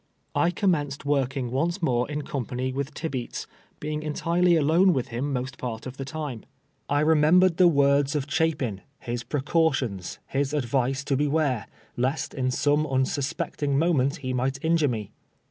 I 0.33 0.49
commenced 0.49 1.05
working 1.05 1.51
once 1.51 1.79
more 1.79 2.09
in 2.09 2.23
company 2.23 2.73
with 2.73 2.95
Tibeats, 2.95 3.45
being 3.79 4.01
entirely 4.01 4.55
alone 4.55 4.93
with 4.93 5.09
him 5.09 5.31
most 5.31 5.59
part 5.59 5.85
of 5.85 5.97
the 5.97 6.05
time. 6.05 6.43
I 6.89 7.01
remembered 7.01 7.57
the 7.57 7.67
words 7.67 8.15
of 8.15 8.25
Chapin, 8.27 8.81
his 8.97 9.21
precautions, 9.23 10.17
his 10.25 10.55
advice 10.55 11.03
to 11.03 11.15
beware, 11.15 11.67
lest 11.97 12.33
in 12.33 12.49
some 12.49 12.83
unsus 12.87 13.31
pecting 13.37 13.77
moment 13.77 14.23
lie 14.23 14.33
might 14.33 14.57
injure 14.65 14.87
me. 14.87 15.11